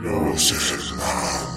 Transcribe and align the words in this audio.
Los 0.00 0.50
hermanos. 0.50 1.54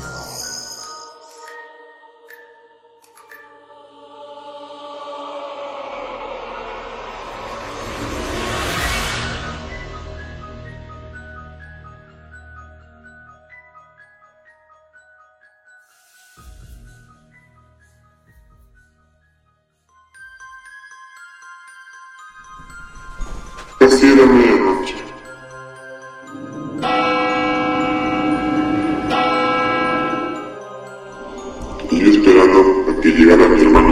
Casi 23.80 24.06
era 24.08 24.26
medianoche. 24.26 24.96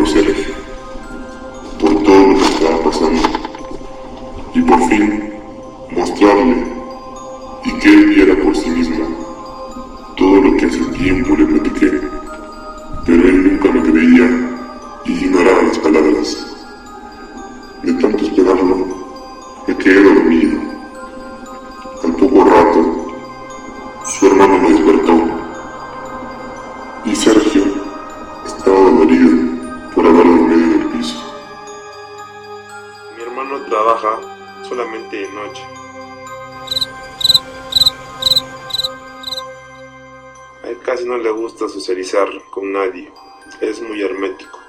Por 0.05 2.03
todo 2.03 2.27
lo 2.27 2.37
que 2.37 2.43
estaba 2.43 2.77
pasando. 2.83 3.21
Y 4.53 4.61
por 4.61 4.87
fin 4.87 5.33
mostrarle 5.89 6.63
y 7.65 7.71
que 7.79 7.89
él 7.89 8.05
viera 8.05 8.35
por 8.43 8.55
sí 8.55 8.69
mismo 8.69 9.03
todo 10.15 10.41
lo 10.41 10.57
que 10.57 10.67
hace 10.67 10.79
tiempo 10.97 11.35
le 11.35 11.45
platiqué. 11.45 12.01
Pero 13.07 13.27
él 13.27 13.51
nunca 13.51 13.71
me 13.71 13.81
creía 13.81 14.29
y 15.05 15.11
ignoraba 15.11 15.63
las 15.63 15.79
palabras. 15.79 16.55
De 17.81 17.93
tanto 17.93 18.25
esperarlo, 18.25 18.85
me 19.67 19.75
quedé 19.77 20.03
dormido. 20.03 20.59
Al 22.03 22.11
poco 22.13 22.43
rato, 22.43 23.07
su 24.05 24.27
hermano 24.27 24.59
me 24.59 24.69
despertó. 24.69 25.13
Y 27.05 27.15
Sergio 27.15 27.54
de 35.11 35.29
noche. 35.29 35.63
A 40.63 40.69
él 40.69 40.79
casi 40.83 41.05
no 41.05 41.17
le 41.17 41.29
gusta 41.31 41.69
socializar 41.69 42.27
con 42.49 42.71
nadie. 42.73 43.11
Es 43.61 43.81
muy 43.81 44.01
hermético. 44.01 44.59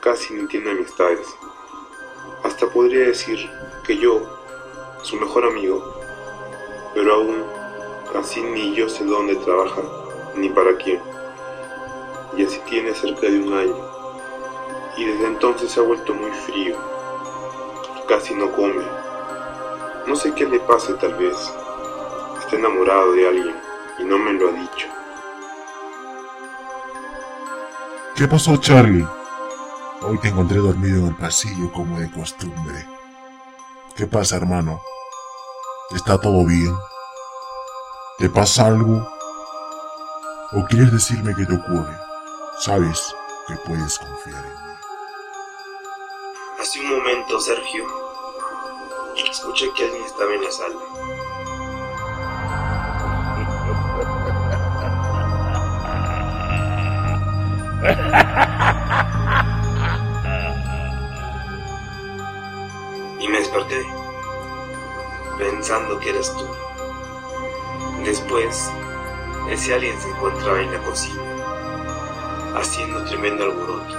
Casi 0.00 0.34
ni 0.34 0.46
tiene 0.48 0.70
amistades. 0.70 1.26
Hasta 2.44 2.68
podría 2.68 3.06
decir 3.06 3.38
que 3.84 3.96
yo, 3.96 4.20
su 5.02 5.16
mejor 5.16 5.44
amigo, 5.44 5.82
pero 6.94 7.14
aún 7.14 7.44
así 8.14 8.42
ni 8.42 8.74
yo 8.74 8.88
sé 8.88 9.04
dónde 9.04 9.36
trabaja 9.36 9.82
ni 10.36 10.48
para 10.50 10.76
quién. 10.76 11.00
Y 12.36 12.44
así 12.44 12.60
tiene 12.68 12.94
cerca 12.94 13.28
de 13.28 13.40
un 13.40 13.52
año. 13.52 13.76
Y 14.96 15.04
desde 15.04 15.26
entonces 15.26 15.70
se 15.70 15.80
ha 15.80 15.84
vuelto 15.84 16.14
muy 16.14 16.30
frío. 16.30 16.76
Casi 18.06 18.34
no 18.34 18.50
come. 18.52 18.97
No 20.08 20.16
sé 20.16 20.34
qué 20.34 20.46
le 20.46 20.58
pase 20.60 20.94
tal 20.94 21.14
vez. 21.16 21.36
Está 22.40 22.56
enamorado 22.56 23.12
de 23.12 23.28
alguien 23.28 23.60
y 23.98 24.04
no 24.04 24.18
me 24.18 24.32
lo 24.32 24.48
ha 24.48 24.52
dicho. 24.52 24.88
¿Qué 28.16 28.26
pasó, 28.26 28.56
Charlie? 28.56 29.06
Hoy 30.00 30.18
te 30.18 30.28
encontré 30.28 30.58
dormido 30.58 31.00
en 31.00 31.08
el 31.08 31.14
pasillo 31.14 31.70
como 31.72 32.00
de 32.00 32.10
costumbre. 32.10 32.88
¿Qué 33.94 34.06
pasa, 34.06 34.36
hermano? 34.36 34.80
¿Está 35.90 36.18
todo 36.18 36.46
bien? 36.46 36.74
¿Te 38.16 38.30
pasa 38.30 38.66
algo? 38.66 39.06
¿O 40.52 40.64
quieres 40.70 40.90
decirme 40.90 41.34
qué 41.36 41.44
te 41.44 41.54
ocurre? 41.54 41.94
Sabes 42.60 43.14
que 43.46 43.54
puedes 43.56 43.98
confiar 43.98 44.42
en 44.42 44.52
mí. 44.52 44.74
Hace 46.60 46.80
un 46.80 46.96
momento, 46.96 47.38
Sergio, 47.40 48.07
escuché 49.24 49.72
que 49.72 49.84
alguien 49.84 50.04
estaba 50.04 50.32
en 50.34 50.42
la 50.42 50.50
sala. 50.50 50.76
Y 63.20 63.28
me 63.28 63.38
desperté, 63.38 63.86
pensando 65.38 65.98
que 66.00 66.10
eras 66.10 66.32
tú. 66.36 66.46
Después, 68.04 68.70
ese 69.50 69.74
alguien 69.74 70.00
se 70.00 70.08
encontraba 70.10 70.60
en 70.60 70.72
la 70.72 70.78
cocina, 70.80 71.22
haciendo 72.56 73.04
tremendo 73.04 73.44
alboroto. 73.44 73.96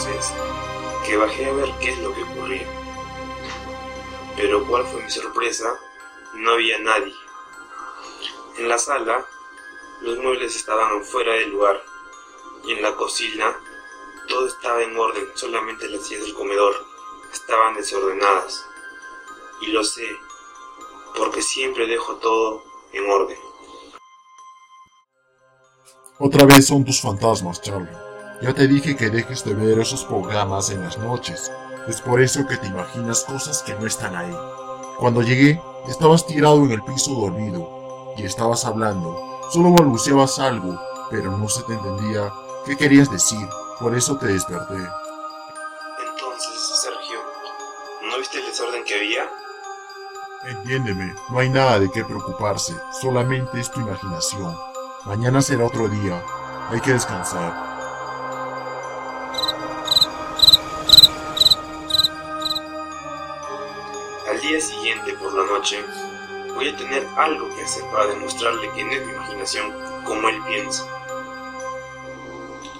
Entonces 0.00 0.32
que 1.04 1.16
bajé 1.16 1.46
a 1.46 1.52
ver 1.52 1.70
qué 1.80 1.90
es 1.90 1.98
lo 1.98 2.14
que 2.14 2.22
ocurría. 2.22 2.66
Pero 4.36 4.66
cuál 4.66 4.86
fue 4.86 5.02
mi 5.02 5.10
sorpresa, 5.10 5.78
no 6.34 6.52
había 6.52 6.78
nadie. 6.78 7.14
En 8.58 8.68
la 8.68 8.78
sala, 8.78 9.26
los 10.02 10.18
muebles 10.18 10.56
estaban 10.56 11.04
fuera 11.04 11.34
del 11.34 11.50
lugar 11.50 11.82
y 12.64 12.72
en 12.72 12.82
la 12.82 12.94
cocina 12.96 13.56
todo 14.28 14.46
estaba 14.46 14.82
en 14.82 14.96
orden, 14.96 15.26
solamente 15.34 15.88
las 15.88 16.06
sillas 16.06 16.22
del 16.22 16.34
comedor 16.34 16.74
estaban 17.32 17.74
desordenadas. 17.74 18.64
Y 19.62 19.66
lo 19.68 19.84
sé, 19.84 20.08
porque 21.16 21.42
siempre 21.42 21.86
dejo 21.86 22.16
todo 22.16 22.62
en 22.92 23.10
orden. 23.10 23.38
Otra 26.18 26.44
vez 26.44 26.66
son 26.66 26.84
tus 26.84 27.00
fantasmas, 27.00 27.60
Charlie. 27.60 28.09
Ya 28.42 28.54
te 28.54 28.66
dije 28.66 28.96
que 28.96 29.10
dejes 29.10 29.44
de 29.44 29.52
ver 29.52 29.78
esos 29.80 30.02
programas 30.04 30.70
en 30.70 30.80
las 30.80 30.96
noches. 30.96 31.52
Es 31.86 32.00
por 32.00 32.22
eso 32.22 32.46
que 32.46 32.56
te 32.56 32.68
imaginas 32.68 33.24
cosas 33.24 33.62
que 33.62 33.74
no 33.74 33.86
están 33.86 34.16
ahí. 34.16 34.34
Cuando 34.98 35.20
llegué, 35.20 35.62
estabas 35.88 36.26
tirado 36.26 36.64
en 36.64 36.70
el 36.70 36.82
piso 36.82 37.12
dormido 37.12 38.14
y 38.16 38.24
estabas 38.24 38.64
hablando. 38.64 39.14
Solo 39.52 39.72
balbuceabas 39.72 40.38
algo, 40.38 40.80
pero 41.10 41.36
no 41.36 41.50
se 41.50 41.62
te 41.64 41.74
entendía 41.74 42.32
qué 42.64 42.78
querías 42.78 43.10
decir. 43.10 43.46
Por 43.78 43.94
eso 43.94 44.16
te 44.16 44.28
desperté. 44.28 44.74
Entonces, 44.74 46.80
Sergio, 46.82 47.18
¿no 48.08 48.16
viste 48.18 48.38
el 48.38 48.46
desorden 48.46 48.84
que 48.84 48.94
había? 48.94 49.28
Entiéndeme, 50.46 51.14
no 51.28 51.38
hay 51.38 51.50
nada 51.50 51.78
de 51.78 51.90
qué 51.90 52.04
preocuparse, 52.04 52.74
solamente 53.02 53.60
es 53.60 53.70
tu 53.70 53.80
imaginación. 53.80 54.56
Mañana 55.04 55.42
será 55.42 55.66
otro 55.66 55.88
día, 55.88 56.24
hay 56.70 56.80
que 56.80 56.94
descansar. 56.94 57.79
Día 64.50 64.60
siguiente 64.60 65.12
por 65.12 65.32
la 65.32 65.44
noche, 65.44 65.78
voy 66.56 66.70
a 66.70 66.76
tener 66.76 67.06
algo 67.16 67.54
que 67.54 67.62
hacer 67.62 67.84
para 67.92 68.08
demostrarle 68.08 68.68
que 68.72 68.82
no 68.82 68.90
es 68.90 69.06
mi 69.06 69.12
imaginación 69.12 69.72
como 70.04 70.28
él 70.28 70.42
piensa. 70.48 70.84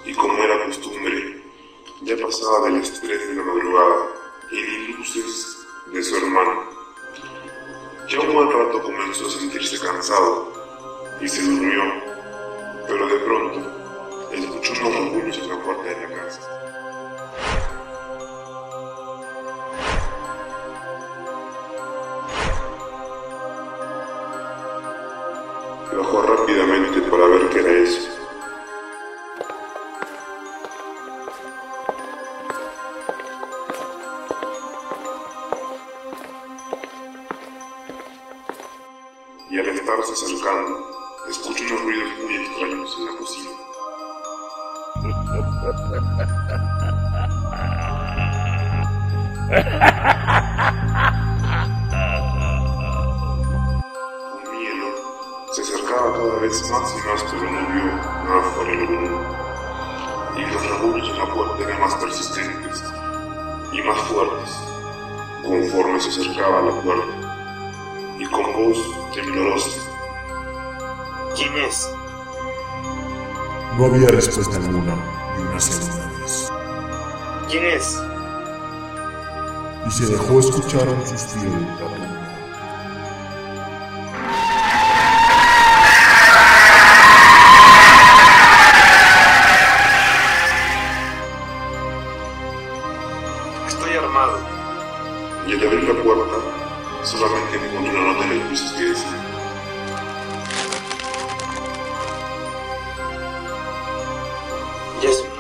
Y 0.05 0.13
como 0.15 0.43
era 0.43 0.67
costumbre, 0.67 1.45
ya 2.03 2.17
pasaba 2.17 2.67
de 2.67 2.79
las 2.79 3.01
3 3.01 3.29
de 3.29 3.35
la 3.37 3.45
madrugada 3.45 4.07
y 4.51 4.57
ni 4.57 4.95
luces 4.95 5.59
de 5.93 6.03
su 6.03 6.17
hermano. 6.17 6.65
Ya 8.09 8.19
un 8.19 8.35
buen 8.35 8.51
rato 8.51 8.83
comenzó 8.83 9.29
a 9.29 9.31
sentirse 9.31 9.79
cansado 9.79 10.53
y 11.21 11.29
se 11.29 11.41
durmió, 11.41 11.85
pero 12.89 13.07
de 13.07 13.19
pronto 13.21 14.29
escuchó 14.33 14.73
unos 14.73 15.03
murmullos 15.03 15.39
en 15.39 15.49
la 15.49 15.63
puerta 15.63 15.85
de 15.85 16.09
la 16.09 16.17
casa. 16.17 16.80
Bajó 25.97 26.23
rápidamente 26.23 27.01
para 27.03 27.27
ver 27.27 27.49
qué 27.51 27.59
era 27.59 27.71
eso. 27.71 28.09
Y 39.51 39.59
al 39.59 39.69
estarse 39.69 40.13
acercando, 40.13 40.79
escuchó 41.29 41.65
unos 41.65 41.83
ruidos 41.83 42.09
muy 42.23 42.37
extraños 42.37 42.97
en 42.99 43.07
la 43.07 43.13
cocina. 43.19 43.51
acercaba 56.41 56.41
cada 56.41 56.47
vez 56.47 56.71
más 56.71 56.95
y 56.95 57.09
más, 57.09 57.25
pero 57.31 57.51
no 57.51 57.61
vio 57.73 57.85
nada 58.25 58.43
mundo. 58.89 59.37
Y 60.37 60.41
los 60.43 60.71
rasguños 60.71 61.09
en 61.09 61.19
la 61.19 61.35
puerta 61.35 61.65
eran 61.65 61.81
más 61.81 61.95
persistentes 61.97 62.85
y 63.73 63.83
más 63.83 63.99
fuertes 64.01 64.51
conforme 65.43 66.01
se 66.01 66.09
acercaba 66.09 66.59
a 66.59 66.63
la 66.63 66.83
puerta. 66.83 68.17
Y 68.19 68.27
con 68.27 68.53
voz 68.53 68.79
temblorosa. 69.15 69.81
¿Quién 71.37 71.57
es? 71.65 71.91
No 73.79 73.87
había 73.87 74.09
respuesta 74.09 74.57
alguna 74.57 74.97
y 75.39 75.43
una 75.43 75.61
segunda 75.61 76.07
vez. 76.19 76.53
¿Quién 77.49 77.65
es? 77.65 78.03
Y 79.87 79.91
se 79.91 80.07
dejó 80.07 80.41
escuchar 80.41 80.89
un 80.89 81.07
suspiro 81.07 81.51
de 81.51 82.20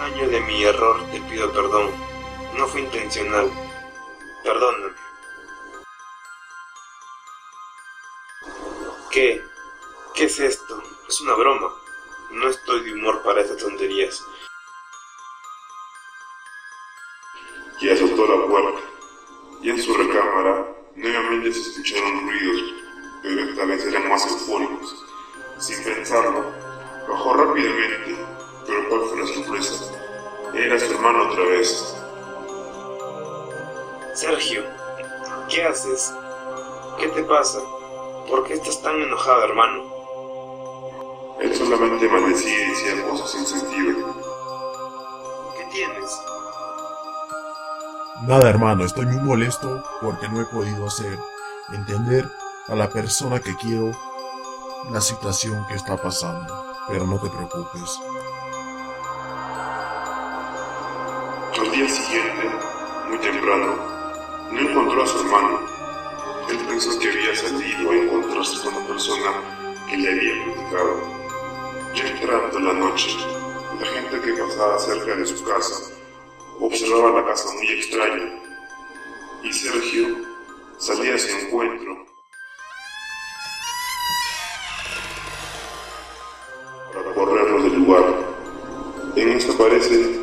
año 0.00 0.29
de 0.29 0.41
mi 0.41 0.64
error, 0.64 1.05
te 1.11 1.20
pido 1.23 1.52
perdón. 1.52 1.91
No 2.56 2.67
fue 2.67 2.81
intencional. 2.82 3.50
Perdóname. 4.43 4.93
¿Qué? 9.11 9.43
¿Qué 10.14 10.25
es 10.25 10.41
esto? 10.41 10.82
Es 11.08 11.20
una 11.20 11.35
broma. 11.35 11.75
No 12.31 12.49
estoy 12.49 12.85
de 12.85 12.93
humor 12.93 13.23
para 13.23 13.41
estas 13.41 13.58
tonterías. 13.58 14.23
y 17.81 17.88
azotó 17.88 18.26
la 18.26 18.47
puerta. 18.47 18.81
Y 19.62 19.70
en 19.70 19.82
su 19.82 19.94
recámara 19.94 20.67
nuevamente 20.97 21.52
se 21.52 21.61
escucharon 21.61 22.29
ruidos, 22.29 22.75
pero 23.23 23.41
esta 23.41 23.64
vez 23.64 23.87
eran 23.87 24.08
más 24.08 24.26
eufóricos. 24.26 25.05
Sin 25.58 25.82
pensarlo, 25.82 26.44
bajó 27.08 27.35
rápidamente, 27.35 28.17
pero 28.70 28.88
cuál 28.88 29.00
fue 29.08 29.19
la 29.19 29.26
sorpresa. 29.26 29.84
Era 30.55 30.78
su 30.78 30.93
hermano 30.93 31.28
otra 31.28 31.44
vez. 31.44 31.96
Sergio, 34.14 34.64
¿qué 35.49 35.64
haces? 35.64 36.14
¿Qué 36.99 37.08
te 37.08 37.22
pasa? 37.25 37.61
¿Por 38.28 38.44
qué 38.44 38.55
estás 38.55 38.81
tan 38.82 39.00
enojado, 39.00 39.44
hermano? 39.44 39.82
Él 41.40 41.55
solamente 41.55 42.08
maldecía 42.08 42.67
y 42.67 42.70
decía 42.70 43.08
cosas 43.08 43.31
sin 43.31 43.46
sentido. 43.46 44.14
¿Qué 45.56 45.64
tienes? 45.73 46.20
Nada, 48.23 48.50
hermano, 48.50 48.84
estoy 48.84 49.06
muy 49.06 49.23
molesto 49.23 49.82
porque 50.02 50.28
no 50.28 50.43
he 50.43 50.44
podido 50.44 50.87
hacer 50.87 51.19
entender 51.73 52.31
a 52.69 52.75
la 52.75 52.90
persona 52.90 53.40
que 53.40 53.56
quiero 53.56 53.90
la 54.90 55.00
situación 55.00 55.66
que 55.66 55.75
está 55.75 55.96
pasando. 55.96 56.66
Pero 56.88 57.06
no 57.06 57.19
te 57.19 57.31
preocupes. 57.31 57.99
Al 61.58 61.70
día 61.73 61.88
siguiente, 61.88 62.49
muy 63.08 63.19
temprano, 63.19 63.75
no 64.52 64.61
encontró 64.61 65.02
a 65.02 65.06
su 65.06 65.19
hermano. 65.19 65.61
Él 66.49 66.58
pensó 66.69 66.97
que 66.99 67.08
había 67.08 67.35
salido 67.35 67.91
a 67.91 67.97
encontrarse 67.97 68.62
con 68.62 68.75
una 68.76 68.87
persona 68.87 69.76
que 69.88 69.97
le 69.97 70.11
había 70.11 70.44
criticado. 70.44 71.00
Ya 71.94 72.06
entrando 72.06 72.61
la 72.61 72.73
noche, 72.73 73.11
la 73.81 73.87
gente 73.87 74.20
que 74.20 74.32
pasaba 74.41 74.79
cerca 74.79 75.17
de 75.17 75.26
su 75.26 75.44
casa 75.44 75.93
observaba 76.61 77.20
la 77.20 77.26
casa 77.26 77.52
muy 77.55 77.69
extraña 77.69 78.31
y 79.43 79.52
Sergio 79.52 80.17
salía 80.79 81.17
a 81.17 81.19
su 81.19 81.29
encuentro 81.37 82.06
para 86.94 87.14
correrlo 87.14 87.62
del 87.64 87.75
lugar. 87.75 88.05
En 89.17 89.31
esto 89.31 89.52
aparece 89.52 90.19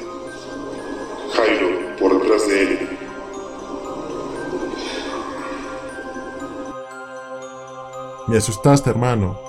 Me 8.28 8.36
asustaste, 8.36 8.90
hermano. 8.90 9.40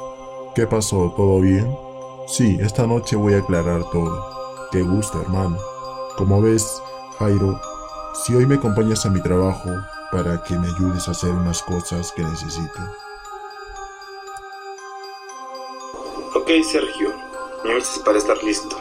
¿Qué 0.55 0.65
pasó? 0.65 1.13
¿Todo 1.17 1.41
bien? 1.41 1.77
Sí, 2.29 2.59
esta 2.61 2.87
noche 2.87 3.17
voy 3.17 3.35
a 3.35 3.39
aclarar 3.39 3.83
todo. 3.91 4.69
Qué 4.71 4.83
gusto, 4.83 5.21
hermano. 5.21 5.59
Como 6.17 6.41
ves, 6.41 6.81
Jairo, 7.19 7.61
si 8.15 8.37
hoy 8.37 8.47
me 8.47 8.55
acompañas 8.55 9.05
a 9.05 9.11
mi 9.11 9.21
trabajo 9.21 9.69
para 10.13 10.41
que 10.45 10.57
me 10.57 10.69
ayudes 10.69 11.09
a 11.09 11.11
hacer 11.11 11.31
unas 11.31 11.61
cosas 11.65 12.13
que 12.13 12.23
necesito. 12.23 12.79
Ok, 16.37 16.49
Sergio. 16.63 17.13
Me 17.65 17.73
avisas 17.73 17.99
para 17.99 18.19
estar 18.19 18.41
listo. 18.45 18.77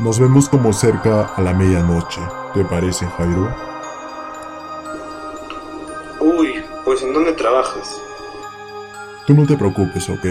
Nos 0.00 0.18
vemos 0.18 0.48
como 0.48 0.72
cerca 0.72 1.34
a 1.36 1.42
la 1.42 1.52
medianoche. 1.52 2.22
¿Te 2.54 2.64
parece, 2.64 3.04
Jairo? 3.04 3.54
Uy, 6.18 6.64
pues 6.86 7.02
¿en 7.02 7.12
dónde 7.12 7.34
trabajas? 7.34 8.00
Tú 9.26 9.32
no 9.32 9.46
te 9.46 9.56
preocupes, 9.56 10.06
¿ok? 10.10 10.26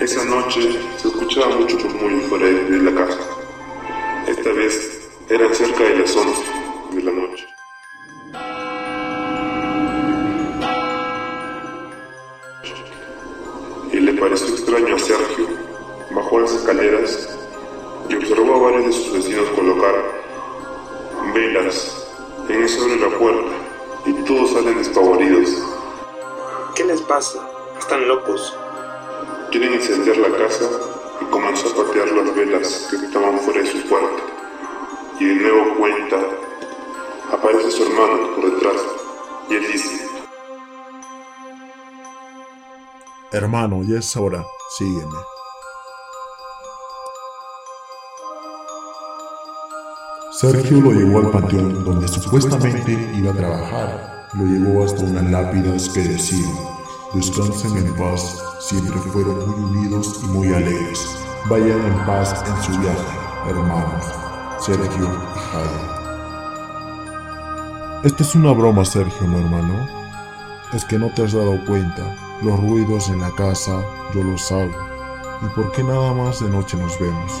Esa 0.00 0.24
noche 0.24 0.60
se 0.96 1.06
escuchaba 1.06 1.54
mucho 1.54 1.78
murmullo 1.78 2.20
fuera 2.28 2.46
de 2.46 2.78
la 2.78 2.92
casa. 2.92 3.20
Esta 4.26 4.50
vez 4.50 5.08
eran 5.28 5.54
cerca 5.54 5.84
de 5.84 5.98
las 5.98 6.16
11 6.16 6.42
de 6.94 7.02
la 7.04 7.12
noche. 7.12 7.46
Y 13.92 14.00
le 14.00 14.12
pareció 14.14 14.48
extraño 14.48 14.96
a 14.96 14.98
Sergio. 14.98 15.46
Bajó 16.10 16.40
las 16.40 16.54
escaleras 16.54 17.38
y 18.08 18.16
observó 18.16 18.56
a 18.56 18.70
varios 18.70 18.86
de 18.86 18.92
sus 18.92 19.12
vecinos 19.12 19.48
colocar 19.50 19.94
velas. 21.32 22.04
En 22.48 22.64
eso 22.64 22.82
abre 22.82 22.96
la 22.96 23.16
puerta 23.16 23.52
y 24.06 24.12
todos 24.24 24.50
salen 24.50 24.76
despavoridos. 24.78 25.79
¿Qué 26.90 26.96
les 26.96 27.06
pasa? 27.06 27.38
Están 27.78 28.08
locos. 28.08 28.52
Quieren 29.52 29.74
encender 29.74 30.16
la 30.16 30.36
casa 30.36 30.64
y 31.20 31.24
comenzó 31.26 31.68
a 31.68 31.86
patear 31.86 32.08
las 32.08 32.34
velas 32.34 32.88
que 32.90 32.96
estaban 32.96 33.38
fuera 33.38 33.62
de 33.62 33.70
su 33.70 33.88
cuarto. 33.88 34.24
Y 35.20 35.24
de 35.26 35.34
nuevo 35.36 35.76
cuenta, 35.76 36.16
aparece 37.32 37.70
su 37.70 37.84
hermano 37.84 38.34
por 38.34 38.52
detrás 38.52 38.82
y 39.48 39.54
él 39.54 39.72
dice, 39.72 40.04
Hermano, 43.30 43.84
ya 43.84 44.00
es 44.00 44.16
hora. 44.16 44.44
Sígueme. 44.76 45.18
Sergio 50.32 50.80
lo 50.80 50.90
llevó 50.90 51.20
al 51.20 51.30
panteón 51.30 51.84
donde 51.84 52.08
supuestamente 52.08 53.12
iba 53.14 53.30
a 53.30 53.36
trabajar. 53.36 54.28
Lo 54.32 54.44
llevó 54.44 54.84
hasta 54.84 55.04
unas 55.04 55.30
lápidas 55.30 55.88
que 55.88 56.00
decían, 56.00 56.69
descansen 57.14 57.76
en 57.76 57.94
paz, 57.96 58.42
siempre 58.60 58.98
fueron 58.98 59.48
muy 59.48 59.78
unidos 59.78 60.20
y 60.22 60.26
muy 60.26 60.52
alegres. 60.52 61.04
Vayan 61.48 61.84
en 61.84 62.06
paz 62.06 62.44
en 62.46 62.62
su 62.62 62.80
viaje, 62.80 63.18
hermanos. 63.48 64.04
Sergio 64.60 65.04
y 65.04 65.38
Jairo. 65.38 66.00
Esta 68.04 68.22
es 68.22 68.34
una 68.34 68.52
broma, 68.52 68.84
Sergio, 68.84 69.26
¿no, 69.26 69.38
hermano? 69.38 69.88
Es 70.72 70.84
que 70.84 70.98
no 70.98 71.08
te 71.14 71.24
has 71.24 71.32
dado 71.32 71.64
cuenta. 71.64 72.14
Los 72.42 72.60
ruidos 72.60 73.08
en 73.08 73.20
la 73.20 73.30
casa 73.32 73.82
yo 74.14 74.22
los 74.22 74.52
hago. 74.52 74.72
¿Y 75.42 75.46
por 75.54 75.72
qué 75.72 75.82
nada 75.82 76.12
más 76.12 76.40
de 76.40 76.50
noche 76.50 76.76
nos 76.76 76.98
vemos? 76.98 77.32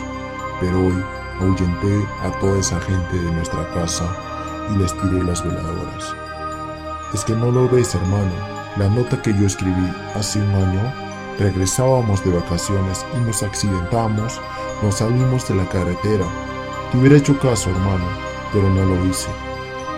Pero 0.60 0.78
hoy 0.86 1.04
ahuyenté 1.40 2.06
a 2.22 2.30
toda 2.40 2.58
esa 2.58 2.80
gente 2.80 3.16
de 3.16 3.30
nuestra 3.32 3.66
casa 3.72 4.04
y 4.70 4.78
les 4.78 4.92
tiré 4.94 5.22
las 5.22 5.44
veladoras. 5.44 6.14
Es 7.14 7.24
que 7.24 7.34
no 7.34 7.50
lo 7.50 7.68
ves, 7.68 7.94
hermano. 7.94 8.59
La 8.76 8.88
nota 8.88 9.20
que 9.20 9.34
yo 9.34 9.46
escribí 9.46 9.92
hace 10.14 10.40
un 10.40 10.54
año, 10.54 10.92
regresábamos 11.38 12.24
de 12.24 12.30
vacaciones 12.30 13.04
y 13.16 13.20
nos 13.20 13.42
accidentamos, 13.42 14.40
nos 14.82 14.98
salimos 14.98 15.48
de 15.48 15.56
la 15.56 15.68
carretera. 15.68 16.24
Te 16.92 16.98
hubiera 16.98 17.16
hecho 17.16 17.36
caso, 17.40 17.70
hermano, 17.70 18.04
pero 18.52 18.70
no 18.70 18.84
lo 18.84 19.04
hice, 19.06 19.28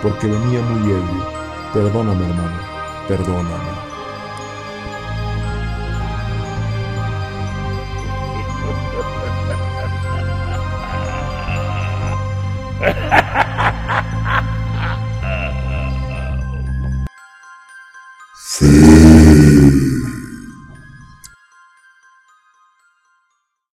porque 0.02 0.26
venía 0.26 0.62
muy 0.62 0.90
ebrio. 0.90 1.26
Perdóname, 1.74 2.24
hermano, 2.24 2.58
perdóname. 3.08 3.91